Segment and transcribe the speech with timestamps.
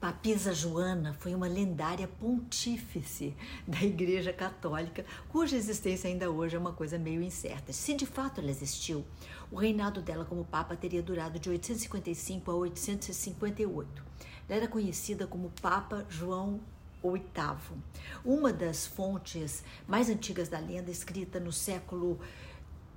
[0.00, 3.36] Papisa Joana foi uma lendária pontífice
[3.68, 7.70] da Igreja Católica, cuja existência ainda hoje é uma coisa meio incerta.
[7.70, 9.04] Se de fato ela existiu,
[9.52, 14.02] o reinado dela como Papa teria durado de 855 a 858.
[14.48, 16.60] Ela era conhecida como Papa João
[17.04, 17.78] VIII.
[18.24, 22.18] Uma das fontes mais antigas da lenda, escrita no século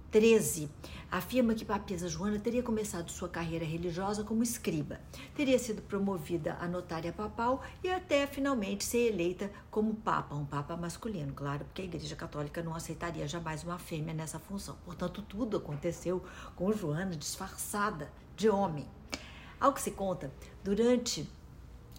[0.09, 0.69] 13,
[1.13, 4.99] afirma que Papisa Joana teria começado sua carreira religiosa como escriba,
[5.35, 10.75] teria sido promovida a notária papal e até finalmente ser eleita como papa, um papa
[10.75, 14.75] masculino, claro, porque a Igreja Católica não aceitaria jamais uma fêmea nessa função.
[14.83, 16.25] Portanto, tudo aconteceu
[16.55, 18.87] com Joana disfarçada de homem.
[19.59, 21.29] Ao que se conta, durante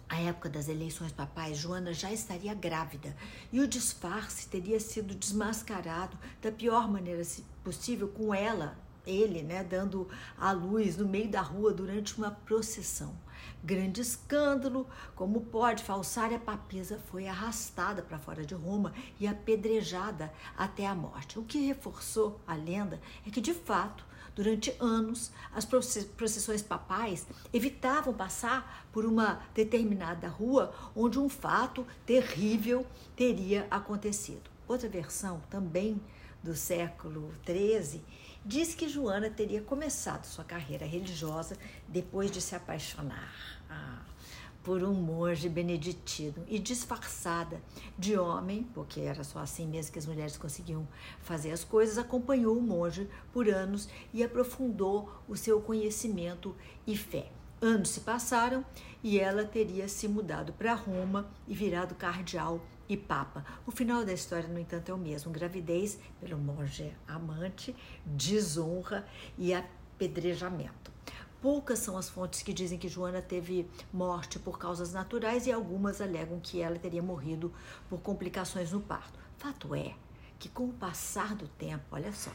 [0.08, 3.16] a época das eleições papais, Joana já estaria grávida
[3.52, 7.22] e o disfarce teria sido desmascarado da pior maneira
[7.62, 8.76] possível com ela,
[9.06, 10.08] ele, né, dando
[10.38, 13.14] a luz no meio da rua durante uma procissão.
[13.62, 20.86] Grande escândalo, como pode, Falsária Papisa foi arrastada para fora de Roma e apedrejada até
[20.86, 21.38] a morte.
[21.38, 28.12] O que reforçou a lenda é que, de fato, Durante anos, as procissões papais evitavam
[28.12, 34.50] passar por uma determinada rua onde um fato terrível teria acontecido.
[34.66, 36.00] Outra versão, também
[36.42, 38.02] do século XIII,
[38.44, 41.56] diz que Joana teria começado sua carreira religiosa
[41.88, 43.32] depois de se apaixonar.
[43.70, 44.02] Ah,
[44.64, 47.60] por um monge beneditino e disfarçada
[47.98, 50.88] de homem, porque era só assim mesmo que as mulheres conseguiam
[51.20, 56.56] fazer as coisas, acompanhou o monge por anos e aprofundou o seu conhecimento
[56.86, 57.30] e fé.
[57.64, 58.62] Anos se passaram
[59.02, 63.42] e ela teria se mudado para Roma e virado cardeal e papa.
[63.66, 67.74] O final da história, no entanto, é o mesmo: gravidez pelo monge amante,
[68.04, 69.06] desonra
[69.38, 70.92] e apedrejamento.
[71.40, 76.02] Poucas são as fontes que dizem que Joana teve morte por causas naturais e algumas
[76.02, 77.50] alegam que ela teria morrido
[77.88, 79.18] por complicações no parto.
[79.38, 79.94] Fato é
[80.38, 82.30] que, com o passar do tempo, olha só,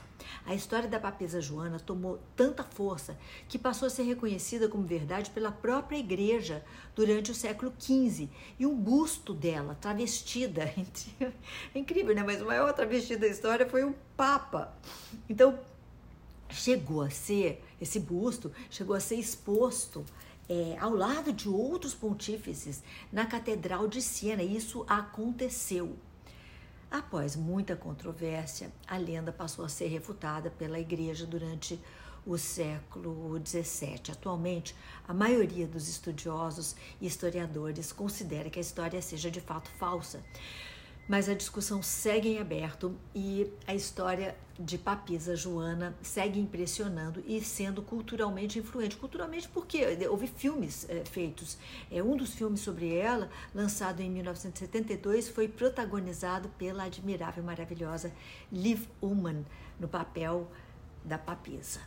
[0.46, 3.18] a história da papisa Joana tomou tanta força
[3.48, 6.64] que passou a ser reconhecida como verdade pela própria igreja
[6.96, 8.30] durante o século XV.
[8.58, 10.64] E um busto dela, travestida,
[11.22, 12.24] é incrível, né?
[12.24, 14.74] Mas o maior travestido da história foi o Papa.
[15.30, 15.60] Então,
[16.50, 20.04] chegou a ser, esse busto chegou a ser exposto
[20.50, 22.82] é, ao lado de outros pontífices
[23.12, 24.42] na Catedral de Siena.
[24.42, 25.96] E isso aconteceu.
[26.92, 31.80] Após muita controvérsia, a lenda passou a ser refutada pela Igreja durante
[32.26, 34.12] o século XVII.
[34.12, 34.76] Atualmente,
[35.08, 40.24] a maioria dos estudiosos e historiadores considera que a história seja de fato falsa
[41.10, 47.42] mas a discussão segue em aberto e a história de Papisa Joana segue impressionando e
[47.42, 48.96] sendo culturalmente influente.
[48.96, 51.58] Culturalmente porque houve filmes é, feitos.
[51.90, 58.14] É, um dos filmes sobre ela, lançado em 1972, foi protagonizado pela admirável e maravilhosa
[58.52, 59.44] Liv Ullmann
[59.80, 60.48] no papel
[61.04, 61.80] da Papisa.